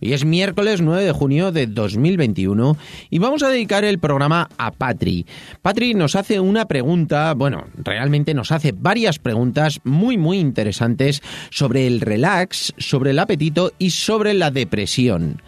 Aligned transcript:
Hoy 0.00 0.12
es 0.12 0.24
miércoles 0.24 0.80
9 0.82 1.04
de 1.04 1.12
junio 1.12 1.52
de 1.52 1.66
2021 1.66 2.76
y 3.10 3.18
vamos 3.18 3.42
a 3.42 3.48
dedicar 3.48 3.84
el 3.84 3.98
programa 3.98 4.48
a 4.58 4.70
Patri. 4.70 5.26
Patri 5.62 5.94
nos 5.94 6.16
hace 6.16 6.40
una 6.40 6.66
pregunta, 6.66 7.32
bueno, 7.34 7.66
realmente 7.76 8.34
nos 8.34 8.52
hace 8.52 8.72
varias 8.72 9.18
preguntas 9.18 9.80
muy 9.84 10.18
muy 10.18 10.38
interesantes 10.38 11.22
sobre 11.50 11.86
el 11.86 12.00
relax, 12.00 12.74
sobre 12.78 13.10
el 13.10 13.18
apetito 13.18 13.72
y 13.78 13.90
sobre 13.90 14.34
la 14.34 14.50
depresión. 14.50 15.42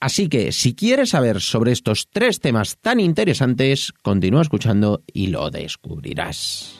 Así 0.00 0.28
que 0.28 0.50
si 0.52 0.74
quieres 0.74 1.10
saber 1.10 1.42
sobre 1.42 1.72
estos 1.72 2.08
tres 2.10 2.40
temas 2.40 2.78
tan 2.80 3.00
interesantes, 3.00 3.92
continúa 4.02 4.40
escuchando 4.40 5.02
y 5.06 5.26
lo 5.26 5.50
descubrirás. 5.50 6.79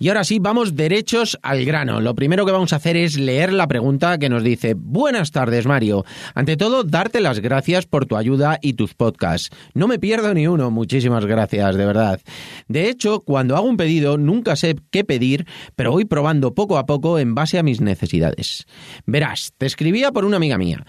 Y 0.00 0.08
ahora 0.08 0.22
sí, 0.22 0.38
vamos 0.38 0.76
derechos 0.76 1.38
al 1.42 1.64
grano. 1.64 2.00
Lo 2.00 2.14
primero 2.14 2.46
que 2.46 2.52
vamos 2.52 2.72
a 2.72 2.76
hacer 2.76 2.96
es 2.96 3.18
leer 3.18 3.52
la 3.52 3.66
pregunta 3.66 4.18
que 4.18 4.28
nos 4.28 4.44
dice, 4.44 4.74
buenas 4.74 5.32
tardes 5.32 5.66
Mario. 5.66 6.04
Ante 6.34 6.56
todo, 6.56 6.84
darte 6.84 7.20
las 7.20 7.40
gracias 7.40 7.86
por 7.86 8.06
tu 8.06 8.16
ayuda 8.16 8.58
y 8.62 8.74
tus 8.74 8.94
podcasts. 8.94 9.50
No 9.74 9.88
me 9.88 9.98
pierdo 9.98 10.32
ni 10.34 10.46
uno, 10.46 10.70
muchísimas 10.70 11.26
gracias, 11.26 11.76
de 11.76 11.84
verdad. 11.84 12.20
De 12.68 12.88
hecho, 12.88 13.20
cuando 13.20 13.56
hago 13.56 13.66
un 13.66 13.76
pedido, 13.76 14.18
nunca 14.18 14.54
sé 14.54 14.76
qué 14.90 15.04
pedir, 15.04 15.46
pero 15.74 15.90
voy 15.90 16.04
probando 16.04 16.54
poco 16.54 16.78
a 16.78 16.86
poco 16.86 17.18
en 17.18 17.34
base 17.34 17.58
a 17.58 17.62
mis 17.62 17.80
necesidades. 17.80 18.66
Verás, 19.04 19.52
te 19.58 19.66
escribía 19.66 20.12
por 20.12 20.24
una 20.24 20.36
amiga 20.36 20.58
mía 20.58 20.86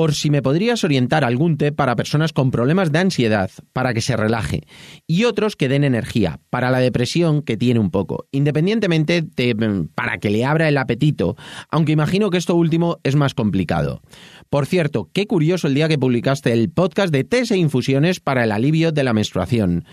por 0.00 0.14
si 0.14 0.30
me 0.30 0.40
podrías 0.40 0.82
orientar 0.82 1.24
algún 1.24 1.58
té 1.58 1.72
para 1.72 1.94
personas 1.94 2.32
con 2.32 2.50
problemas 2.50 2.90
de 2.90 3.00
ansiedad, 3.00 3.50
para 3.74 3.92
que 3.92 4.00
se 4.00 4.16
relaje, 4.16 4.62
y 5.06 5.24
otros 5.24 5.56
que 5.56 5.68
den 5.68 5.84
energía, 5.84 6.40
para 6.48 6.70
la 6.70 6.78
depresión 6.78 7.42
que 7.42 7.58
tiene 7.58 7.80
un 7.80 7.90
poco, 7.90 8.24
independientemente 8.32 9.20
de 9.20 9.54
mm, 9.54 9.88
para 9.94 10.16
que 10.16 10.30
le 10.30 10.46
abra 10.46 10.70
el 10.70 10.78
apetito, 10.78 11.36
aunque 11.68 11.92
imagino 11.92 12.30
que 12.30 12.38
esto 12.38 12.54
último 12.54 12.96
es 13.02 13.14
más 13.14 13.34
complicado. 13.34 14.00
Por 14.48 14.64
cierto, 14.64 15.10
qué 15.12 15.26
curioso 15.26 15.68
el 15.68 15.74
día 15.74 15.86
que 15.86 15.98
publicaste 15.98 16.54
el 16.54 16.70
podcast 16.70 17.12
de 17.12 17.24
tés 17.24 17.50
e 17.50 17.58
infusiones 17.58 18.20
para 18.20 18.44
el 18.44 18.52
alivio 18.52 18.92
de 18.92 19.04
la 19.04 19.12
menstruación. 19.12 19.84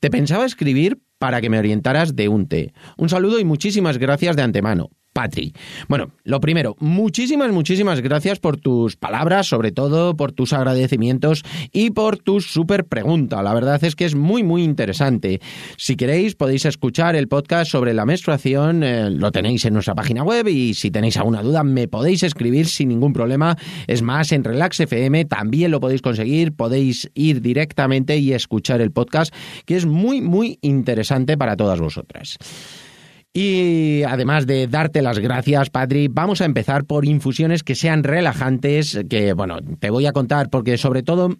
Te 0.00 0.10
pensaba 0.10 0.46
escribir 0.46 0.98
para 1.20 1.40
que 1.40 1.48
me 1.48 1.60
orientaras 1.60 2.16
de 2.16 2.26
un 2.26 2.48
té. 2.48 2.72
Un 2.96 3.08
saludo 3.08 3.38
y 3.38 3.44
muchísimas 3.44 3.98
gracias 3.98 4.34
de 4.34 4.42
antemano. 4.42 4.90
Patri. 5.14 5.54
Bueno, 5.88 6.10
lo 6.24 6.40
primero, 6.40 6.76
muchísimas, 6.80 7.52
muchísimas 7.52 8.00
gracias 8.00 8.40
por 8.40 8.56
tus 8.56 8.96
palabras, 8.96 9.46
sobre 9.46 9.70
todo 9.70 10.16
por 10.16 10.32
tus 10.32 10.52
agradecimientos 10.52 11.44
y 11.72 11.90
por 11.90 12.18
tu 12.18 12.40
súper 12.40 12.84
pregunta. 12.84 13.40
La 13.42 13.54
verdad 13.54 13.82
es 13.84 13.94
que 13.94 14.06
es 14.06 14.16
muy, 14.16 14.42
muy 14.42 14.64
interesante. 14.64 15.40
Si 15.76 15.96
queréis, 15.96 16.34
podéis 16.34 16.64
escuchar 16.64 17.14
el 17.14 17.28
podcast 17.28 17.70
sobre 17.70 17.94
la 17.94 18.04
menstruación, 18.04 18.82
eh, 18.82 19.08
lo 19.08 19.30
tenéis 19.30 19.64
en 19.64 19.74
nuestra 19.74 19.94
página 19.94 20.24
web 20.24 20.48
y 20.48 20.74
si 20.74 20.90
tenéis 20.90 21.16
alguna 21.16 21.42
duda 21.42 21.62
me 21.62 21.86
podéis 21.86 22.24
escribir 22.24 22.66
sin 22.66 22.88
ningún 22.88 23.12
problema. 23.12 23.56
Es 23.86 24.02
más, 24.02 24.32
en 24.32 24.42
Relax 24.42 24.80
FM 24.80 25.26
también 25.26 25.70
lo 25.70 25.78
podéis 25.78 26.02
conseguir, 26.02 26.52
podéis 26.52 27.08
ir 27.14 27.40
directamente 27.40 28.18
y 28.18 28.32
escuchar 28.32 28.80
el 28.80 28.90
podcast, 28.90 29.32
que 29.64 29.76
es 29.76 29.86
muy, 29.86 30.20
muy 30.20 30.58
interesante 30.60 31.38
para 31.38 31.56
todas 31.56 31.78
vosotras. 31.78 32.36
Y 33.36 34.04
además 34.04 34.46
de 34.46 34.68
darte 34.68 35.02
las 35.02 35.18
gracias, 35.18 35.68
Patri, 35.68 36.06
vamos 36.06 36.40
a 36.40 36.44
empezar 36.44 36.84
por 36.84 37.04
infusiones 37.04 37.64
que 37.64 37.74
sean 37.74 38.04
relajantes, 38.04 39.00
que 39.10 39.32
bueno, 39.32 39.58
te 39.80 39.90
voy 39.90 40.06
a 40.06 40.12
contar 40.12 40.50
porque 40.50 40.78
sobre 40.78 41.02
todo 41.02 41.30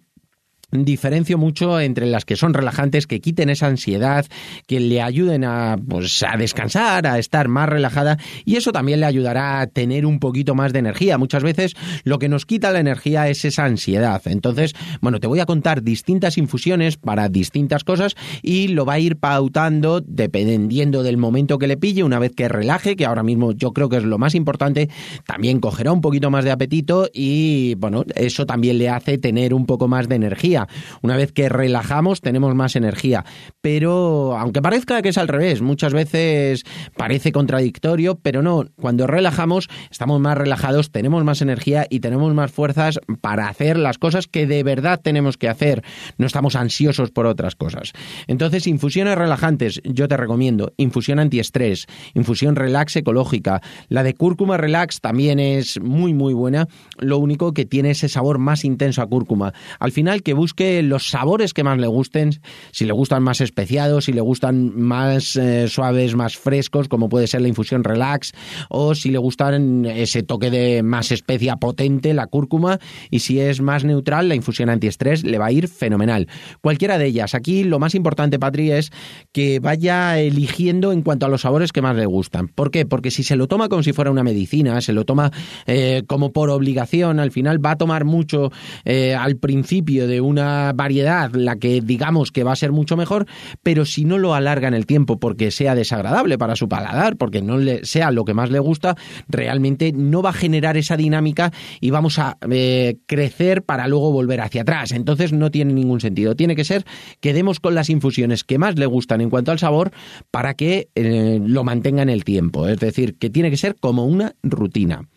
diferencio 0.71 1.37
mucho 1.37 1.79
entre 1.79 2.05
las 2.05 2.25
que 2.25 2.35
son 2.35 2.53
relajantes, 2.53 3.07
que 3.07 3.19
quiten 3.19 3.49
esa 3.49 3.67
ansiedad, 3.67 4.25
que 4.67 4.79
le 4.79 5.01
ayuden 5.01 5.43
a, 5.43 5.77
pues, 5.87 6.23
a 6.23 6.37
descansar, 6.37 7.07
a 7.07 7.19
estar 7.19 7.47
más 7.47 7.69
relajada 7.69 8.17
y 8.45 8.55
eso 8.55 8.71
también 8.71 8.99
le 8.99 9.05
ayudará 9.05 9.61
a 9.61 9.67
tener 9.67 10.05
un 10.05 10.19
poquito 10.19 10.55
más 10.55 10.73
de 10.73 10.79
energía. 10.79 11.17
Muchas 11.17 11.43
veces 11.43 11.75
lo 12.03 12.19
que 12.19 12.29
nos 12.29 12.45
quita 12.45 12.71
la 12.71 12.79
energía 12.79 13.29
es 13.29 13.45
esa 13.45 13.65
ansiedad. 13.65 14.21
Entonces, 14.25 14.73
bueno, 15.01 15.19
te 15.19 15.27
voy 15.27 15.39
a 15.39 15.45
contar 15.45 15.83
distintas 15.83 16.37
infusiones 16.37 16.97
para 16.97 17.29
distintas 17.29 17.83
cosas 17.83 18.15
y 18.41 18.69
lo 18.69 18.85
va 18.85 18.93
a 18.93 18.99
ir 18.99 19.17
pautando 19.17 20.01
dependiendo 20.01 21.03
del 21.03 21.17
momento 21.17 21.57
que 21.57 21.67
le 21.67 21.77
pille, 21.77 22.03
una 22.03 22.19
vez 22.19 22.33
que 22.35 22.47
relaje, 22.47 22.95
que 22.95 23.05
ahora 23.05 23.23
mismo 23.23 23.51
yo 23.53 23.71
creo 23.71 23.89
que 23.89 23.97
es 23.97 24.03
lo 24.03 24.17
más 24.17 24.35
importante, 24.35 24.89
también 25.25 25.59
cogerá 25.59 25.91
un 25.91 26.01
poquito 26.01 26.29
más 26.29 26.43
de 26.43 26.51
apetito 26.51 27.09
y, 27.13 27.75
bueno, 27.75 28.03
eso 28.15 28.45
también 28.45 28.77
le 28.77 28.89
hace 28.89 29.17
tener 29.17 29.53
un 29.53 29.65
poco 29.65 29.87
más 29.87 30.07
de 30.07 30.15
energía. 30.15 30.64
Una 31.01 31.17
vez 31.17 31.31
que 31.31 31.49
relajamos 31.49 32.21
tenemos 32.21 32.55
más 32.55 32.75
energía. 32.75 33.25
Pero 33.61 34.37
aunque 34.37 34.61
parezca 34.61 35.01
que 35.01 35.09
es 35.09 35.17
al 35.17 35.27
revés, 35.27 35.61
muchas 35.61 35.93
veces 35.93 36.63
parece 36.95 37.31
contradictorio, 37.31 38.15
pero 38.15 38.41
no, 38.41 38.65
cuando 38.79 39.07
relajamos 39.07 39.69
estamos 39.91 40.19
más 40.19 40.37
relajados, 40.37 40.91
tenemos 40.91 41.23
más 41.23 41.41
energía 41.41 41.85
y 41.89 41.99
tenemos 41.99 42.33
más 42.33 42.51
fuerzas 42.51 42.99
para 43.21 43.47
hacer 43.47 43.77
las 43.77 43.97
cosas 43.97 44.27
que 44.27 44.47
de 44.47 44.63
verdad 44.63 44.99
tenemos 45.01 45.37
que 45.37 45.49
hacer. 45.49 45.83
No 46.17 46.25
estamos 46.27 46.55
ansiosos 46.55 47.11
por 47.11 47.25
otras 47.25 47.55
cosas. 47.55 47.93
Entonces, 48.27 48.67
infusiones 48.67 49.17
relajantes, 49.17 49.81
yo 49.83 50.07
te 50.07 50.17
recomiendo. 50.17 50.73
Infusión 50.77 51.19
antiestrés, 51.19 51.87
infusión 52.13 52.55
relax 52.55 52.95
ecológica. 52.95 53.61
La 53.89 54.03
de 54.03 54.13
cúrcuma 54.13 54.57
relax 54.57 55.01
también 55.01 55.39
es 55.39 55.79
muy, 55.81 56.13
muy 56.13 56.33
buena. 56.33 56.67
Lo 56.97 57.17
único 57.17 57.53
que 57.53 57.65
tiene 57.65 57.91
ese 57.91 58.09
sabor 58.09 58.39
más 58.39 58.65
intenso 58.65 59.01
a 59.01 59.07
cúrcuma. 59.07 59.53
Al 59.79 59.91
final, 59.91 60.23
que 60.23 60.33
busque 60.45 60.83
los 60.83 61.09
sabores 61.09 61.55
que 61.55 61.63
más 61.63 61.79
le 61.79 61.87
gusten, 61.87 62.39
si 62.71 62.85
le 62.85 62.93
gustan 62.93 63.23
más 63.23 63.41
especiados, 63.41 64.05
si 64.05 64.13
le 64.13 64.21
gustan 64.21 64.79
más 64.79 65.35
eh, 65.37 65.67
suaves, 65.67 66.13
más 66.13 66.37
frescos, 66.37 66.87
como 66.87 67.09
puede 67.09 67.25
ser 67.25 67.41
la 67.41 67.47
infusión 67.47 67.83
relax, 67.83 68.31
o 68.69 68.93
si 68.93 69.09
le 69.09 69.17
gustan 69.17 69.87
ese 69.87 70.21
toque 70.21 70.51
de 70.51 70.83
más 70.83 71.11
especia 71.11 71.55
potente, 71.55 72.13
la 72.13 72.27
cúrcuma, 72.27 72.77
y 73.09 73.21
si 73.21 73.39
es 73.39 73.59
más 73.59 73.85
neutral, 73.85 74.29
la 74.29 74.35
infusión 74.35 74.69
antiestrés 74.69 75.23
le 75.23 75.39
va 75.39 75.47
a 75.47 75.51
ir 75.51 75.67
fenomenal. 75.67 76.27
Cualquiera 76.61 76.99
de 76.99 77.07
ellas. 77.07 77.33
Aquí 77.33 77.63
lo 77.63 77.79
más 77.79 77.95
importante, 77.95 78.37
Patri, 78.37 78.69
es 78.69 78.91
que 79.31 79.59
vaya 79.59 80.19
eligiendo 80.19 80.91
en 80.91 81.01
cuanto 81.01 81.25
a 81.25 81.29
los 81.29 81.41
sabores 81.41 81.71
que 81.71 81.81
más 81.81 81.95
le 81.95 82.05
gustan. 82.05 82.49
¿Por 82.49 82.69
qué? 82.69 82.85
Porque 82.85 83.09
si 83.09 83.23
se 83.23 83.35
lo 83.35 83.47
toma 83.47 83.67
como 83.67 83.81
si 83.81 83.93
fuera 83.93 84.11
una 84.11 84.23
medicina, 84.23 84.79
se 84.81 84.93
lo 84.93 85.05
toma 85.05 85.31
eh, 85.65 86.03
como 86.05 86.31
por 86.31 86.51
obligación, 86.51 87.19
al 87.19 87.31
final 87.31 87.65
va 87.65 87.71
a 87.71 87.77
tomar 87.77 88.05
mucho 88.05 88.51
eh, 88.83 89.15
al 89.15 89.37
principio 89.37 90.05
de 90.07 90.21
un 90.21 90.34
una 90.35 90.73
variedad 90.73 91.31
la 91.33 91.55
que 91.55 91.79
digamos 91.79 92.31
que 92.31 92.43
va 92.43 92.51
a 92.51 92.57
ser 92.57 92.73
mucho 92.73 92.97
mejor, 92.97 93.25
pero 93.63 93.85
si 93.85 94.03
no 94.03 94.17
lo 94.17 94.33
alarga 94.33 94.67
en 94.67 94.73
el 94.73 94.85
tiempo 94.85 95.17
porque 95.17 95.49
sea 95.49 95.75
desagradable 95.75 96.37
para 96.37 96.57
su 96.57 96.67
paladar, 96.67 97.15
porque 97.15 97.41
no 97.41 97.57
le 97.57 97.85
sea 97.85 98.11
lo 98.11 98.25
que 98.25 98.33
más 98.33 98.51
le 98.51 98.59
gusta, 98.59 98.97
realmente 99.29 99.93
no 99.93 100.21
va 100.21 100.31
a 100.31 100.33
generar 100.33 100.75
esa 100.75 100.97
dinámica 100.97 101.53
y 101.79 101.89
vamos 101.89 102.19
a 102.19 102.37
eh, 102.51 102.97
crecer 103.05 103.63
para 103.63 103.87
luego 103.87 104.11
volver 104.11 104.41
hacia 104.41 104.63
atrás. 104.63 104.91
Entonces 104.91 105.31
no 105.31 105.51
tiene 105.51 105.73
ningún 105.73 106.01
sentido. 106.01 106.35
Tiene 106.35 106.55
que 106.55 106.65
ser 106.65 106.85
que 107.21 107.33
demos 107.33 107.61
con 107.61 107.75
las 107.75 107.89
infusiones 107.89 108.43
que 108.43 108.57
más 108.57 108.77
le 108.77 108.85
gustan 108.85 109.21
en 109.21 109.29
cuanto 109.29 109.51
al 109.51 109.59
sabor 109.59 109.91
para 110.31 110.55
que 110.55 110.89
eh, 110.95 111.39
lo 111.41 111.63
mantenga 111.63 112.01
en 112.01 112.09
el 112.09 112.25
tiempo. 112.25 112.67
Es 112.67 112.79
decir, 112.79 113.17
que 113.17 113.29
tiene 113.29 113.49
que 113.49 113.57
ser 113.57 113.75
como 113.75 114.05
una 114.05 114.33
rutina. 114.43 115.07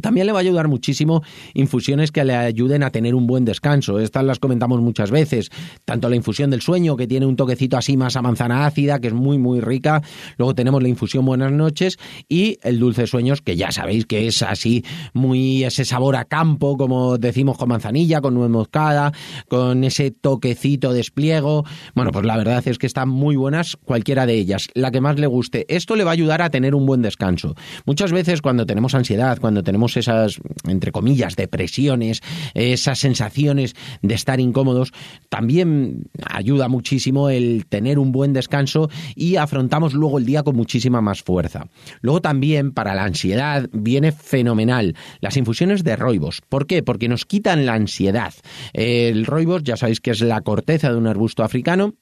También 0.00 0.26
le 0.26 0.32
va 0.32 0.38
a 0.38 0.42
ayudar 0.42 0.68
muchísimo 0.68 1.22
infusiones 1.54 2.12
que 2.12 2.24
le 2.24 2.34
ayuden 2.34 2.82
a 2.82 2.90
tener 2.90 3.14
un 3.14 3.26
buen 3.26 3.44
descanso. 3.44 3.98
Estas 3.98 4.24
las 4.24 4.38
comentamos 4.38 4.80
muchas 4.80 5.10
veces. 5.10 5.50
Tanto 5.84 6.08
la 6.08 6.16
infusión 6.16 6.50
del 6.50 6.62
sueño, 6.62 6.96
que 6.96 7.06
tiene 7.06 7.26
un 7.26 7.36
toquecito 7.36 7.76
así 7.76 7.96
más 7.96 8.16
a 8.16 8.22
manzana 8.22 8.66
ácida, 8.66 9.00
que 9.00 9.08
es 9.08 9.14
muy, 9.14 9.38
muy 9.38 9.60
rica. 9.60 10.02
Luego 10.38 10.54
tenemos 10.54 10.82
la 10.82 10.88
infusión 10.88 11.24
Buenas 11.24 11.52
noches 11.52 11.98
y 12.28 12.58
el 12.62 12.78
dulce 12.78 13.06
sueños, 13.06 13.42
que 13.42 13.56
ya 13.56 13.70
sabéis 13.70 14.06
que 14.06 14.26
es 14.26 14.42
así, 14.42 14.84
muy 15.12 15.64
ese 15.64 15.84
sabor 15.84 16.16
a 16.16 16.24
campo, 16.24 16.76
como 16.76 17.18
decimos 17.18 17.58
con 17.58 17.68
manzanilla, 17.68 18.20
con 18.20 18.34
nuez 18.34 18.50
moscada, 18.50 19.12
con 19.48 19.84
ese 19.84 20.10
toquecito 20.10 20.92
de 20.92 21.00
espliego. 21.00 21.64
Bueno, 21.94 22.10
pues 22.12 22.24
la 22.24 22.36
verdad 22.36 22.62
es 22.66 22.78
que 22.78 22.86
están 22.86 23.08
muy 23.08 23.36
buenas 23.36 23.76
cualquiera 23.84 24.26
de 24.26 24.34
ellas. 24.34 24.68
La 24.74 24.90
que 24.90 25.00
más 25.00 25.18
le 25.18 25.26
guste. 25.26 25.66
Esto 25.68 25.96
le 25.96 26.04
va 26.04 26.10
a 26.10 26.14
ayudar 26.14 26.42
a 26.42 26.50
tener 26.50 26.74
un 26.74 26.86
buen 26.86 27.02
descanso. 27.02 27.54
Muchas 27.86 28.12
veces 28.12 28.42
cuando 28.42 28.66
tenemos 28.66 28.94
ansiedad, 28.94 29.38
cuando 29.40 29.62
tenemos 29.62 29.81
esas, 29.96 30.40
entre 30.66 30.92
comillas, 30.92 31.36
depresiones, 31.36 32.20
esas 32.54 32.98
sensaciones 32.98 33.74
de 34.02 34.14
estar 34.14 34.40
incómodos, 34.40 34.92
también 35.28 36.04
ayuda 36.28 36.68
muchísimo 36.68 37.28
el 37.28 37.66
tener 37.66 37.98
un 37.98 38.12
buen 38.12 38.32
descanso 38.32 38.90
y 39.14 39.36
afrontamos 39.36 39.94
luego 39.94 40.18
el 40.18 40.26
día 40.26 40.42
con 40.42 40.56
muchísima 40.56 41.00
más 41.00 41.22
fuerza. 41.22 41.66
Luego 42.00 42.20
también 42.20 42.72
para 42.72 42.94
la 42.94 43.04
ansiedad 43.04 43.68
viene 43.72 44.12
fenomenal 44.12 44.94
las 45.20 45.36
infusiones 45.36 45.84
de 45.84 45.96
roibos. 45.96 46.40
¿Por 46.48 46.66
qué? 46.66 46.82
Porque 46.82 47.08
nos 47.08 47.24
quitan 47.24 47.66
la 47.66 47.74
ansiedad. 47.74 48.32
El 48.72 49.26
roibos, 49.26 49.62
ya 49.62 49.76
sabéis 49.76 50.00
que 50.00 50.10
es 50.10 50.20
la 50.20 50.40
corteza 50.40 50.90
de 50.90 50.96
un 50.96 51.06
arbusto 51.06 51.42
africano, 51.42 51.94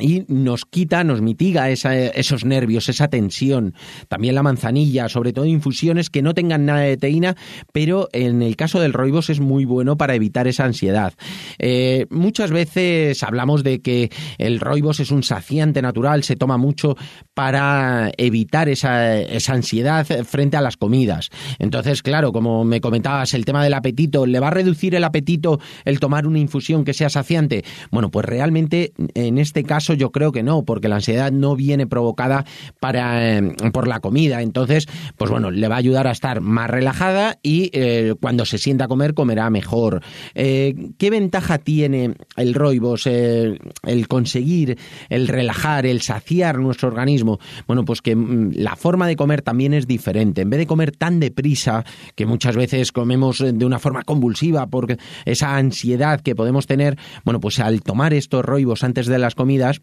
y 0.00 0.24
nos 0.28 0.64
quita, 0.64 1.04
nos 1.04 1.20
mitiga 1.20 1.70
esos 1.70 2.44
nervios, 2.44 2.88
esa 2.88 3.08
tensión. 3.08 3.74
También 4.08 4.34
la 4.34 4.42
manzanilla, 4.42 5.08
sobre 5.08 5.32
todo 5.32 5.46
infusiones 5.46 6.10
que 6.10 6.22
no 6.22 6.34
tengan 6.34 6.66
nada 6.66 6.80
de 6.80 6.96
teína, 6.96 7.36
pero 7.72 8.08
en 8.12 8.42
el 8.42 8.56
caso 8.56 8.80
del 8.80 8.92
roibos 8.92 9.30
es 9.30 9.40
muy 9.40 9.64
bueno 9.64 9.96
para 9.96 10.14
evitar 10.14 10.46
esa 10.48 10.64
ansiedad. 10.64 11.14
Eh, 11.58 12.06
muchas 12.10 12.50
veces 12.50 13.22
hablamos 13.22 13.62
de 13.62 13.80
que 13.80 14.10
el 14.38 14.60
roibos 14.60 15.00
es 15.00 15.10
un 15.10 15.22
saciante 15.22 15.82
natural, 15.82 16.22
se 16.24 16.36
toma 16.36 16.56
mucho 16.56 16.96
para 17.34 18.10
evitar 18.16 18.68
esa, 18.68 19.18
esa 19.18 19.52
ansiedad 19.52 20.06
frente 20.24 20.56
a 20.56 20.60
las 20.60 20.76
comidas. 20.76 21.30
Entonces, 21.58 22.02
claro, 22.02 22.32
como 22.32 22.64
me 22.64 22.80
comentabas, 22.80 23.34
el 23.34 23.44
tema 23.44 23.62
del 23.62 23.74
apetito, 23.74 24.26
¿le 24.26 24.40
va 24.40 24.48
a 24.48 24.52
reducir 24.52 24.94
el 24.94 25.04
apetito 25.04 25.60
el 25.84 26.00
tomar 26.00 26.26
una 26.26 26.38
infusión 26.38 26.84
que 26.84 26.94
sea 26.94 27.08
saciante? 27.08 27.64
Bueno, 27.90 28.10
pues 28.10 28.26
realmente 28.26 28.92
en 29.14 29.38
este 29.38 29.62
caso 29.64 29.89
yo 29.94 30.10
creo 30.10 30.32
que 30.32 30.42
no, 30.42 30.64
porque 30.64 30.88
la 30.88 30.96
ansiedad 30.96 31.32
no 31.32 31.56
viene 31.56 31.86
provocada 31.86 32.44
para, 32.80 33.38
eh, 33.38 33.54
por 33.72 33.88
la 33.88 34.00
comida. 34.00 34.42
Entonces, 34.42 34.86
pues 35.16 35.30
bueno, 35.30 35.50
le 35.50 35.68
va 35.68 35.76
a 35.76 35.78
ayudar 35.78 36.06
a 36.06 36.12
estar 36.12 36.40
más 36.40 36.70
relajada 36.70 37.38
y 37.42 37.70
eh, 37.72 38.14
cuando 38.20 38.44
se 38.44 38.58
sienta 38.58 38.84
a 38.84 38.88
comer, 38.88 39.14
comerá 39.14 39.50
mejor. 39.50 40.02
Eh, 40.34 40.74
¿Qué 40.98 41.10
ventaja 41.10 41.58
tiene 41.58 42.14
el 42.36 42.54
roibos, 42.54 43.06
el 43.06 44.08
conseguir, 44.08 44.78
el 45.08 45.28
relajar, 45.28 45.86
el 45.86 46.00
saciar 46.02 46.58
nuestro 46.58 46.88
organismo? 46.88 47.38
Bueno, 47.66 47.84
pues 47.84 48.02
que 48.02 48.16
mm, 48.16 48.52
la 48.56 48.76
forma 48.76 49.06
de 49.06 49.16
comer 49.16 49.42
también 49.42 49.74
es 49.74 49.86
diferente. 49.86 50.42
En 50.42 50.50
vez 50.50 50.58
de 50.58 50.66
comer 50.66 50.92
tan 50.92 51.20
deprisa, 51.20 51.84
que 52.14 52.26
muchas 52.26 52.56
veces 52.56 52.92
comemos 52.92 53.38
de 53.38 53.64
una 53.64 53.78
forma 53.78 54.02
convulsiva 54.02 54.66
por 54.66 54.96
esa 55.24 55.56
ansiedad 55.56 56.20
que 56.20 56.34
podemos 56.34 56.66
tener, 56.66 56.98
bueno, 57.24 57.40
pues 57.40 57.60
al 57.60 57.82
tomar 57.82 58.14
estos 58.14 58.44
roibos 58.44 58.84
antes 58.84 59.06
de 59.06 59.18
las 59.18 59.34
comidas, 59.34 59.79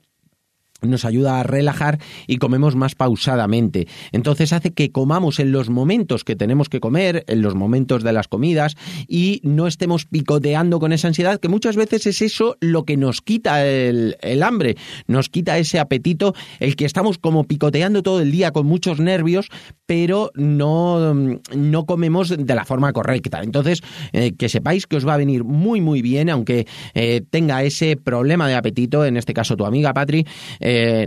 nos 0.81 1.05
ayuda 1.05 1.39
a 1.39 1.43
relajar 1.43 1.99
y 2.27 2.37
comemos 2.37 2.75
más 2.75 2.95
pausadamente. 2.95 3.87
Entonces 4.11 4.53
hace 4.53 4.71
que 4.71 4.91
comamos 4.91 5.39
en 5.39 5.51
los 5.51 5.69
momentos 5.69 6.23
que 6.23 6.35
tenemos 6.35 6.69
que 6.69 6.79
comer, 6.79 7.23
en 7.27 7.41
los 7.41 7.55
momentos 7.55 8.03
de 8.03 8.13
las 8.13 8.27
comidas 8.27 8.75
y 9.07 9.41
no 9.43 9.67
estemos 9.67 10.05
picoteando 10.05 10.79
con 10.79 10.93
esa 10.93 11.07
ansiedad, 11.07 11.39
que 11.39 11.49
muchas 11.49 11.75
veces 11.75 12.05
es 12.05 12.21
eso 12.21 12.57
lo 12.59 12.83
que 12.83 12.97
nos 12.97 13.21
quita 13.21 13.65
el, 13.65 14.15
hambre, 14.43 14.77
nos 15.07 15.29
quita 15.29 15.57
ese 15.57 15.79
apetito, 15.79 16.33
el 16.59 16.75
que 16.75 16.85
estamos 16.85 17.17
como 17.17 17.45
picoteando 17.45 18.03
todo 18.03 18.21
el 18.21 18.31
día 18.31 18.51
con 18.51 18.65
muchos 18.65 18.99
nervios, 18.99 19.49
pero 19.85 20.31
no, 20.35 21.13
no 21.13 21.85
comemos 21.85 22.35
de 22.37 22.55
la 22.55 22.65
forma 22.65 22.93
correcta. 22.93 23.41
Entonces, 23.41 23.81
eh, 24.13 24.33
que 24.37 24.49
sepáis 24.49 24.85
que 24.85 24.97
os 24.97 25.07
va 25.07 25.15
a 25.15 25.17
venir 25.17 25.43
muy 25.43 25.81
muy 25.81 26.01
bien, 26.01 26.29
aunque 26.29 26.67
eh, 26.93 27.21
tenga 27.29 27.63
ese 27.63 27.97
problema 27.97 28.47
de 28.47 28.55
apetito, 28.55 29.05
en 29.05 29.17
este 29.17 29.33
caso 29.33 29.57
tu 29.57 29.65
amiga 29.65 29.93
Patri, 29.93 30.25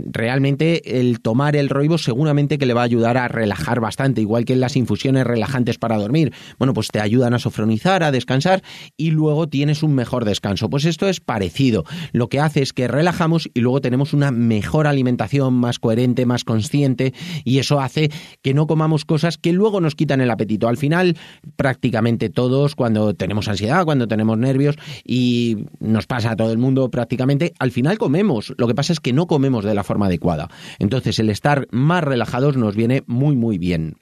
realmente 0.05 0.99
el 0.99 1.21
tomar 1.21 1.55
el 1.55 1.69
roibo 1.69 1.97
seguramente 1.97 2.57
que 2.57 2.65
le 2.65 2.73
va 2.73 2.81
a 2.81 2.85
ayudar 2.85 3.17
a 3.17 3.27
relajar 3.27 3.79
bastante, 3.79 4.21
igual 4.21 4.45
que 4.45 4.55
las 4.55 4.75
infusiones 4.75 5.25
relajantes 5.25 5.77
para 5.77 5.97
dormir. 5.97 6.33
Bueno, 6.57 6.73
pues 6.73 6.87
te 6.87 6.99
ayudan 6.99 7.33
a 7.33 7.39
sofronizar, 7.39 8.03
a 8.03 8.11
descansar 8.11 8.63
y 8.97 9.11
luego 9.11 9.47
tienes 9.47 9.83
un 9.83 9.93
mejor 9.93 10.25
descanso. 10.25 10.69
Pues 10.69 10.85
esto 10.85 11.07
es 11.07 11.19
parecido. 11.19 11.83
Lo 12.11 12.29
que 12.29 12.39
hace 12.39 12.61
es 12.61 12.73
que 12.73 12.87
relajamos 12.87 13.49
y 13.53 13.59
luego 13.59 13.81
tenemos 13.81 14.13
una 14.13 14.31
mejor 14.31 14.87
alimentación, 14.87 15.53
más 15.53 15.79
coherente, 15.79 16.25
más 16.25 16.43
consciente 16.43 17.13
y 17.43 17.59
eso 17.59 17.79
hace 17.79 18.09
que 18.41 18.53
no 18.53 18.67
comamos 18.67 19.05
cosas 19.05 19.37
que 19.37 19.53
luego 19.53 19.81
nos 19.81 19.95
quitan 19.95 20.21
el 20.21 20.31
apetito. 20.31 20.67
Al 20.67 20.77
final, 20.77 21.17
prácticamente 21.55 22.29
todos, 22.29 22.75
cuando 22.75 23.13
tenemos 23.13 23.47
ansiedad, 23.47 23.85
cuando 23.85 24.07
tenemos 24.07 24.37
nervios 24.37 24.75
y 25.03 25.65
nos 25.79 26.07
pasa 26.07 26.31
a 26.31 26.35
todo 26.35 26.51
el 26.51 26.57
mundo 26.57 26.89
prácticamente, 26.89 27.53
al 27.59 27.71
final 27.71 27.97
comemos. 27.97 28.53
Lo 28.57 28.67
que 28.67 28.75
pasa 28.75 28.93
es 28.93 28.99
que 28.99 29.13
no 29.13 29.27
comemos 29.27 29.50
de 29.59 29.75
la 29.75 29.83
forma 29.83 30.05
adecuada. 30.05 30.49
Entonces 30.79 31.19
el 31.19 31.29
estar 31.29 31.67
más 31.71 32.03
relajados 32.03 32.57
nos 32.57 32.75
viene 32.75 33.03
muy 33.07 33.35
muy 33.35 33.57
bien. 33.57 34.00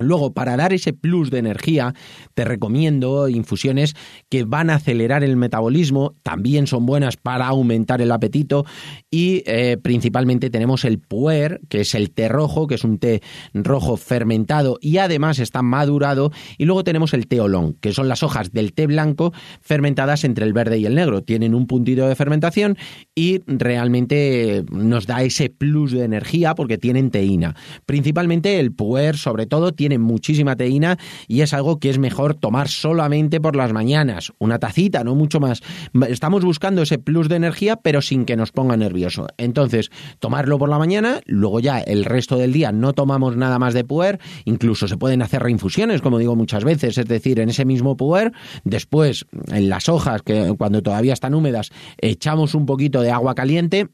Luego, 0.00 0.32
para 0.32 0.56
dar 0.56 0.72
ese 0.72 0.92
plus 0.94 1.30
de 1.30 1.38
energía, 1.38 1.94
te 2.34 2.44
recomiendo 2.44 3.28
infusiones 3.28 3.94
que 4.30 4.44
van 4.44 4.70
a 4.70 4.76
acelerar 4.76 5.22
el 5.22 5.36
metabolismo, 5.36 6.14
también 6.22 6.66
son 6.66 6.86
buenas 6.86 7.18
para 7.18 7.46
aumentar 7.46 8.00
el 8.00 8.10
apetito 8.10 8.64
y 9.10 9.42
eh, 9.46 9.76
principalmente 9.80 10.48
tenemos 10.48 10.86
el 10.86 10.98
puer, 10.98 11.60
que 11.68 11.82
es 11.82 11.94
el 11.94 12.10
té 12.10 12.28
rojo, 12.28 12.66
que 12.66 12.76
es 12.76 12.84
un 12.84 12.98
té 12.98 13.20
rojo 13.52 13.98
fermentado 13.98 14.78
y 14.80 14.96
además 14.96 15.38
está 15.38 15.60
madurado, 15.62 16.32
y 16.56 16.64
luego 16.64 16.82
tenemos 16.82 17.12
el 17.12 17.26
té 17.26 17.40
olón, 17.40 17.74
que 17.74 17.92
son 17.92 18.08
las 18.08 18.22
hojas 18.22 18.52
del 18.52 18.72
té 18.72 18.86
blanco 18.86 19.32
fermentadas 19.60 20.24
entre 20.24 20.46
el 20.46 20.54
verde 20.54 20.78
y 20.78 20.86
el 20.86 20.94
negro. 20.94 21.22
Tienen 21.22 21.54
un 21.54 21.66
puntito 21.66 22.08
de 22.08 22.16
fermentación 22.16 22.78
y 23.14 23.40
realmente 23.46 24.64
nos 24.70 25.06
da 25.06 25.22
ese 25.22 25.50
plus 25.50 25.92
de 25.92 26.04
energía 26.04 26.54
porque 26.54 26.78
tienen 26.78 27.10
teína. 27.10 27.54
Principalmente 27.84 28.58
el 28.58 28.72
puer, 28.72 29.18
sobre 29.18 29.46
todo, 29.46 29.72
tiene 29.72 29.89
muchísima 29.98 30.56
teína 30.56 30.98
y 31.28 31.40
es 31.42 31.52
algo 31.52 31.78
que 31.78 31.90
es 31.90 31.98
mejor 31.98 32.34
tomar 32.34 32.68
solamente 32.68 33.40
por 33.40 33.56
las 33.56 33.72
mañanas, 33.72 34.32
una 34.38 34.58
tacita, 34.58 35.04
no 35.04 35.14
mucho 35.14 35.40
más. 35.40 35.62
Estamos 36.08 36.44
buscando 36.44 36.82
ese 36.82 36.98
plus 36.98 37.28
de 37.28 37.36
energía, 37.36 37.76
pero 37.76 38.02
sin 38.02 38.24
que 38.24 38.36
nos 38.36 38.52
ponga 38.52 38.76
nervioso. 38.76 39.26
Entonces, 39.38 39.90
tomarlo 40.18 40.58
por 40.58 40.68
la 40.68 40.78
mañana, 40.78 41.20
luego 41.26 41.60
ya 41.60 41.80
el 41.80 42.04
resto 42.04 42.36
del 42.36 42.52
día 42.52 42.72
no 42.72 42.92
tomamos 42.92 43.36
nada 43.36 43.58
más 43.58 43.74
de 43.74 43.84
puer, 43.84 44.20
incluso 44.44 44.88
se 44.88 44.96
pueden 44.96 45.22
hacer 45.22 45.42
reinfusiones, 45.42 46.02
como 46.02 46.18
digo 46.18 46.36
muchas 46.36 46.64
veces, 46.64 46.98
es 46.98 47.06
decir, 47.06 47.40
en 47.40 47.48
ese 47.48 47.64
mismo 47.64 47.96
puer, 47.96 48.32
después 48.64 49.26
en 49.48 49.68
las 49.68 49.88
hojas 49.88 50.22
que 50.22 50.54
cuando 50.56 50.82
todavía 50.82 51.12
están 51.12 51.34
húmedas 51.34 51.70
echamos 51.98 52.54
un 52.54 52.66
poquito 52.66 53.02
de 53.02 53.10
agua 53.10 53.34
caliente 53.34 53.88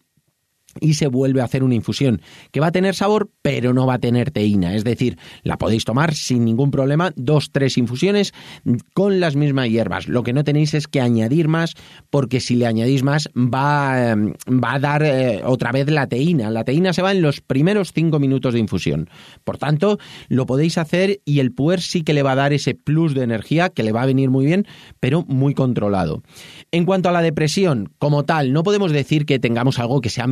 y 0.81 0.95
se 0.95 1.07
vuelve 1.07 1.41
a 1.41 1.45
hacer 1.45 1.63
una 1.63 1.75
infusión 1.75 2.21
que 2.51 2.61
va 2.61 2.69
a 2.69 2.73
tener 2.73 2.95
sabor 2.95 3.31
pero 3.43 3.73
no 3.73 3.87
va 3.87 3.95
a 3.95 3.99
tener 3.99 4.31
teína, 4.31 4.75
es 4.75 4.85
decir, 4.85 5.19
la 5.43 5.57
podéis 5.59 5.85
tomar 5.85 6.15
sin 6.15 6.45
ningún 6.45 6.71
problema, 6.71 7.13
dos, 7.17 7.51
tres 7.53 7.79
infusiones 7.79 8.33
con 8.95 9.21
las 9.21 9.37
mismas 9.37 9.69
hierbas. 9.69 10.09
Lo 10.09 10.23
que 10.23 10.33
no 10.33 10.45
tenéis 10.45 10.75
es 10.75 10.89
que 10.89 11.01
añadir 11.01 11.49
más 11.49 11.75
porque 12.11 12.41
si 12.41 12.57
le 12.57 12.67
añadís 12.67 13.03
más 13.03 13.29
va, 13.37 14.11
em, 14.11 14.33
va 14.49 14.75
a 14.75 14.79
dar 14.79 15.03
eh, 15.03 15.43
otra 15.45 15.73
vez 15.73 15.91
la 15.91 16.07
teína. 16.07 16.51
La 16.51 16.65
teína 16.65 16.93
se 16.93 17.03
va 17.03 17.13
en 17.13 17.23
los 17.23 17.41
primeros 17.41 17.93
cinco 17.93 18.19
minutos 18.19 18.55
de 18.55 18.61
infusión. 18.61 19.09
Por 19.45 19.59
tanto, 19.59 19.99
lo 20.29 20.47
podéis 20.47 20.79
hacer 20.79 21.21
y 21.25 21.41
el 21.41 21.53
puer 21.53 21.81
sí 21.81 22.03
que 22.03 22.15
le 22.15 22.23
va 22.23 22.33
a 22.33 22.37
dar 22.37 22.53
ese 22.53 22.75
plus 22.75 23.15
de 23.15 23.23
energía 23.23 23.69
que 23.69 23.83
le 23.83 23.93
va 23.93 24.03
a 24.03 24.07
venir 24.07 24.31
muy 24.31 24.47
bien, 24.47 24.67
pero 25.01 25.25
muy 25.27 25.55
controlado. 25.55 26.23
En 26.73 26.85
cuanto 26.85 27.09
a 27.09 27.13
la 27.13 27.23
depresión, 27.23 27.91
como 27.99 28.25
tal, 28.25 28.53
no 28.53 28.63
podemos 28.63 28.93
decir 28.93 29.27
que 29.27 29.39
tengamos 29.39 29.79
algo 29.79 30.01
que 30.01 30.11
sea 30.11 30.27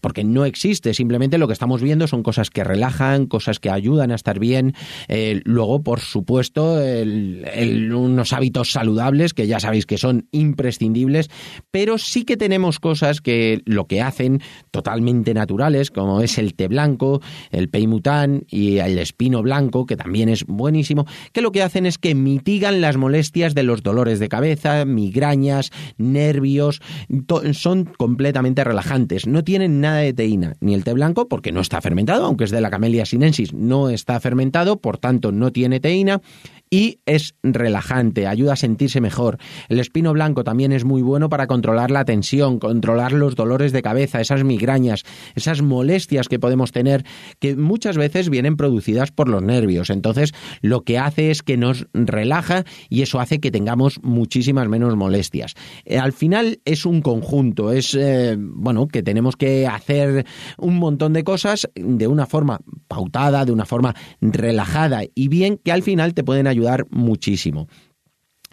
porque 0.00 0.24
no 0.24 0.44
existe, 0.44 0.94
simplemente 0.94 1.38
lo 1.38 1.46
que 1.46 1.52
estamos 1.52 1.82
viendo 1.82 2.06
son 2.06 2.22
cosas 2.22 2.50
que 2.50 2.64
relajan, 2.64 3.26
cosas 3.26 3.58
que 3.60 3.70
ayudan 3.70 4.10
a 4.10 4.14
estar 4.14 4.38
bien, 4.38 4.74
eh, 5.08 5.40
luego, 5.44 5.82
por 5.82 6.00
supuesto, 6.00 6.78
unos 6.78 8.32
hábitos 8.32 8.72
saludables 8.72 9.34
que 9.34 9.46
ya 9.46 9.60
sabéis 9.60 9.86
que 9.86 9.98
son 9.98 10.28
imprescindibles, 10.32 11.30
pero 11.70 11.98
sí 11.98 12.24
que 12.24 12.36
tenemos 12.36 12.78
cosas 12.78 13.20
que 13.20 13.62
lo 13.64 13.86
que 13.86 14.02
hacen 14.02 14.40
totalmente 14.70 15.34
naturales, 15.34 15.90
como 15.90 16.20
es 16.20 16.38
el 16.38 16.54
té 16.54 16.68
blanco, 16.68 17.20
el 17.50 17.68
peimután 17.68 18.44
y 18.48 18.78
el 18.78 18.98
espino 18.98 19.42
blanco, 19.42 19.86
que 19.86 19.96
también 19.96 20.28
es 20.28 20.44
buenísimo, 20.44 21.06
que 21.32 21.42
lo 21.42 21.52
que 21.52 21.62
hacen 21.62 21.86
es 21.86 21.98
que 21.98 22.14
mitigan 22.14 22.80
las 22.80 22.96
molestias 22.96 23.54
de 23.54 23.62
los 23.62 23.82
dolores 23.82 24.18
de 24.18 24.28
cabeza, 24.28 24.84
migrañas, 24.84 25.70
nervios, 25.96 26.80
son 27.52 27.84
completamente 27.84 28.64
relajantes 28.64 29.17
no 29.26 29.44
tienen 29.44 29.80
nada 29.80 29.98
de 29.98 30.12
teína, 30.12 30.56
ni 30.60 30.74
el 30.74 30.84
té 30.84 30.92
blanco 30.92 31.28
porque 31.28 31.52
no 31.52 31.60
está 31.60 31.80
fermentado, 31.80 32.24
aunque 32.24 32.44
es 32.44 32.50
de 32.50 32.60
la 32.60 32.70
Camellia 32.70 33.06
sinensis, 33.06 33.52
no 33.52 33.90
está 33.90 34.20
fermentado, 34.20 34.80
por 34.80 34.98
tanto 34.98 35.32
no 35.32 35.52
tiene 35.52 35.80
teína 35.80 36.20
y 36.70 37.00
es 37.06 37.34
relajante, 37.42 38.26
ayuda 38.26 38.54
a 38.54 38.56
sentirse 38.56 39.00
mejor. 39.00 39.38
El 39.68 39.80
espino 39.80 40.12
blanco 40.12 40.44
también 40.44 40.72
es 40.72 40.84
muy 40.84 41.02
bueno 41.02 41.28
para 41.28 41.46
controlar 41.46 41.90
la 41.90 42.04
tensión, 42.04 42.58
controlar 42.58 43.12
los 43.12 43.34
dolores 43.34 43.72
de 43.72 43.82
cabeza, 43.82 44.20
esas 44.20 44.44
migrañas, 44.44 45.04
esas 45.34 45.62
molestias 45.62 46.28
que 46.28 46.38
podemos 46.38 46.72
tener 46.72 47.04
que 47.38 47.56
muchas 47.56 47.96
veces 47.96 48.28
vienen 48.30 48.56
producidas 48.56 49.10
por 49.10 49.28
los 49.28 49.42
nervios. 49.42 49.90
Entonces, 49.90 50.32
lo 50.60 50.82
que 50.82 50.98
hace 50.98 51.30
es 51.30 51.42
que 51.42 51.56
nos 51.56 51.86
relaja 51.92 52.64
y 52.88 53.02
eso 53.02 53.20
hace 53.20 53.40
que 53.40 53.50
tengamos 53.50 54.00
muchísimas 54.02 54.68
menos 54.68 54.96
molestias. 54.96 55.54
Eh, 55.84 55.98
al 55.98 56.12
final 56.12 56.60
es 56.64 56.86
un 56.86 57.00
conjunto, 57.00 57.72
es 57.72 57.94
eh, 57.94 58.36
bueno, 58.38 58.88
que 58.88 59.02
tenemos 59.02 59.36
que 59.36 59.66
hacer 59.66 60.26
un 60.58 60.76
montón 60.76 61.12
de 61.12 61.24
cosas 61.24 61.68
de 61.74 62.06
una 62.06 62.26
forma 62.26 62.60
pautada, 62.88 63.44
de 63.44 63.52
una 63.52 63.64
forma 63.64 63.94
relajada 64.20 65.02
y 65.14 65.28
bien 65.28 65.58
que 65.62 65.72
al 65.72 65.82
final 65.82 66.14
te 66.14 66.24
pueden 66.24 66.46
ayudar 66.46 66.57
ayudar 66.58 66.86
muchísimo 66.90 67.68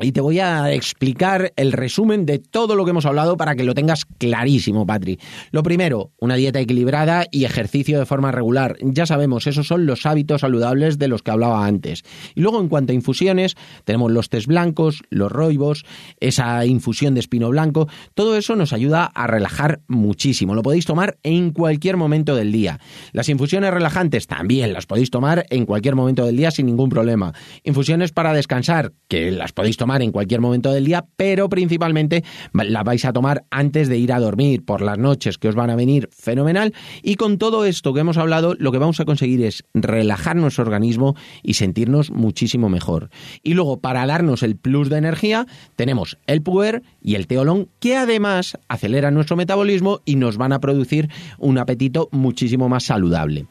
y 0.01 0.11
te 0.11 0.19
voy 0.19 0.39
a 0.39 0.73
explicar 0.73 1.53
el 1.55 1.71
resumen 1.71 2.25
de 2.25 2.39
todo 2.39 2.75
lo 2.75 2.83
que 2.83 2.91
hemos 2.91 3.05
hablado 3.05 3.37
para 3.37 3.55
que 3.55 3.63
lo 3.63 3.73
tengas 3.73 4.05
clarísimo, 4.05 4.85
Patri. 4.85 5.19
Lo 5.51 5.63
primero, 5.63 6.11
una 6.19 6.35
dieta 6.35 6.59
equilibrada 6.59 7.25
y 7.31 7.45
ejercicio 7.45 7.97
de 7.97 8.05
forma 8.05 8.31
regular. 8.31 8.75
Ya 8.81 9.05
sabemos, 9.05 9.47
esos 9.47 9.67
son 9.67 9.85
los 9.85 10.05
hábitos 10.05 10.41
saludables 10.41 10.97
de 10.97 11.07
los 11.07 11.21
que 11.21 11.31
hablaba 11.31 11.65
antes. 11.65 12.03
Y 12.35 12.41
luego, 12.41 12.59
en 12.59 12.67
cuanto 12.67 12.91
a 12.91 12.95
infusiones, 12.95 13.55
tenemos 13.85 14.11
los 14.11 14.29
tés 14.29 14.47
blancos, 14.47 15.01
los 15.09 15.31
roibos, 15.31 15.85
esa 16.19 16.65
infusión 16.65 17.13
de 17.13 17.21
espino 17.21 17.49
blanco. 17.49 17.87
Todo 18.15 18.35
eso 18.35 18.57
nos 18.57 18.73
ayuda 18.73 19.05
a 19.05 19.27
relajar 19.27 19.79
muchísimo. 19.87 20.55
Lo 20.55 20.61
podéis 20.61 20.85
tomar 20.85 21.17
en 21.23 21.51
cualquier 21.51 21.95
momento 21.95 22.35
del 22.35 22.51
día. 22.51 22.81
Las 23.13 23.29
infusiones 23.29 23.73
relajantes 23.73 24.27
también 24.27 24.73
las 24.73 24.87
podéis 24.87 25.09
tomar 25.09 25.45
en 25.49 25.65
cualquier 25.65 25.95
momento 25.95 26.25
del 26.25 26.35
día 26.35 26.51
sin 26.51 26.65
ningún 26.65 26.89
problema. 26.89 27.33
Infusiones 27.63 28.11
para 28.11 28.33
descansar, 28.33 28.91
que 29.07 29.31
las 29.31 29.53
podéis 29.53 29.77
tomar 29.77 29.85
tomar 29.86 30.01
en 30.01 30.12
cualquier 30.12 30.42
momento 30.42 30.72
del 30.72 30.84
día, 30.84 31.06
pero 31.15 31.48
principalmente 31.48 32.24
la 32.54 32.82
vais 32.82 33.06
a 33.06 33.13
tomar 33.13 33.46
antes 33.51 33.88
de 33.88 34.00
ir 34.00 34.12
a 34.13 34.20
dormir 34.20 34.65
por 34.65 34.82
las 34.82 34.98
noches 34.98 35.38
que 35.38 35.48
os 35.48 35.54
van 35.54 35.70
a 35.70 35.75
venir 35.75 36.10
fenomenal. 36.12 36.74
Y 37.04 37.18
con 37.18 37.38
todo 37.38 37.65
esto 37.65 37.94
que 37.94 38.00
hemos 38.00 38.18
hablado, 38.18 38.56
lo 38.58 38.72
que 38.72 38.80
vamos 38.80 39.00
a 39.00 39.06
conseguir 39.06 39.44
es 39.44 39.63
relajar 39.75 40.38
nuestro 40.38 40.63
organismo 40.63 41.15
y 41.44 41.54
sentirnos 41.54 42.10
muchísimo 42.10 42.68
mejor. 42.68 43.12
Y 43.44 43.54
luego, 43.54 43.80
para 43.80 44.08
darnos 44.08 44.42
el 44.42 44.56
plus 44.56 44.89
de 44.89 44.98
energía, 44.98 45.46
tenemos 45.75 46.18
el 46.25 46.42
puer 46.42 46.82
y 47.00 47.13
el 47.13 47.27
teolón, 47.27 47.70
que 47.80 47.96
además 47.96 48.58
aceleran 48.68 49.13
nuestro 49.13 49.36
metabolismo 49.36 50.01
y 50.04 50.15
nos 50.15 50.38
van 50.38 50.51
a 50.51 50.60
producir 50.60 51.12
un 51.38 51.60
apetito 51.60 52.10
muchísimo 52.12 52.70
más 52.70 52.86
saludable. 52.86 53.46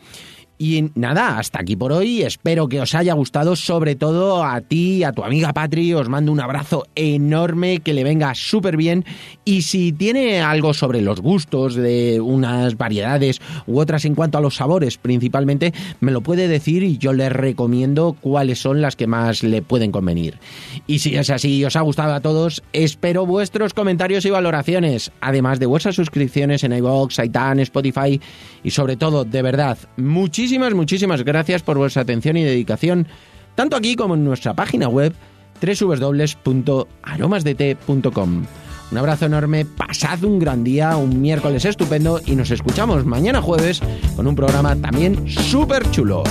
Y 0.66 0.90
nada, 0.94 1.38
hasta 1.38 1.60
aquí 1.60 1.76
por 1.76 1.92
hoy. 1.92 2.22
Espero 2.22 2.70
que 2.70 2.80
os 2.80 2.94
haya 2.94 3.12
gustado, 3.12 3.54
sobre 3.54 3.96
todo 3.96 4.42
a 4.42 4.62
ti, 4.62 5.04
a 5.04 5.12
tu 5.12 5.22
amiga 5.22 5.52
Patri. 5.52 5.92
Os 5.92 6.08
mando 6.08 6.32
un 6.32 6.40
abrazo 6.40 6.86
enorme, 6.94 7.80
que 7.80 7.92
le 7.92 8.02
venga 8.02 8.34
súper 8.34 8.78
bien. 8.78 9.04
Y 9.44 9.60
si 9.60 9.92
tiene 9.92 10.40
algo 10.40 10.72
sobre 10.72 11.02
los 11.02 11.20
gustos 11.20 11.74
de 11.74 12.18
unas 12.18 12.78
variedades 12.78 13.42
u 13.66 13.78
otras 13.78 14.06
en 14.06 14.14
cuanto 14.14 14.38
a 14.38 14.40
los 14.40 14.54
sabores 14.54 14.96
principalmente, 14.96 15.74
me 16.00 16.12
lo 16.12 16.22
puede 16.22 16.48
decir 16.48 16.82
y 16.82 16.96
yo 16.96 17.12
le 17.12 17.28
recomiendo 17.28 18.16
cuáles 18.18 18.58
son 18.58 18.80
las 18.80 18.96
que 18.96 19.06
más 19.06 19.42
le 19.42 19.60
pueden 19.60 19.92
convenir. 19.92 20.38
Y 20.86 21.00
si 21.00 21.14
es 21.14 21.28
así 21.28 21.62
os 21.62 21.76
ha 21.76 21.82
gustado 21.82 22.14
a 22.14 22.20
todos, 22.20 22.62
espero 22.72 23.26
vuestros 23.26 23.74
comentarios 23.74 24.24
y 24.24 24.30
valoraciones, 24.30 25.12
además 25.20 25.60
de 25.60 25.66
vuestras 25.66 25.96
suscripciones 25.96 26.64
en 26.64 26.72
iVoox, 26.72 27.18
iTunes, 27.22 27.64
Spotify 27.64 28.18
y 28.62 28.70
sobre 28.70 28.96
todo, 28.96 29.26
de 29.26 29.42
verdad, 29.42 29.76
muchísimas 29.98 30.53
muchísimas, 30.58 31.24
gracias 31.24 31.62
por 31.62 31.78
vuestra 31.78 32.02
atención 32.02 32.36
y 32.36 32.44
dedicación, 32.44 33.08
tanto 33.54 33.76
aquí 33.76 33.96
como 33.96 34.14
en 34.14 34.24
nuestra 34.24 34.54
página 34.54 34.88
web 34.88 35.14
www.aromasdt.com. 35.60 38.46
Un 38.92 38.98
abrazo 38.98 39.26
enorme, 39.26 39.64
pasad 39.64 40.22
un 40.24 40.38
gran 40.38 40.62
día, 40.62 40.96
un 40.96 41.20
miércoles 41.20 41.64
estupendo 41.64 42.20
y 42.24 42.36
nos 42.36 42.50
escuchamos 42.50 43.04
mañana 43.04 43.42
jueves 43.42 43.80
con 44.14 44.26
un 44.26 44.36
programa 44.36 44.76
también 44.76 45.28
súper 45.28 45.90
chulo. 45.90 46.22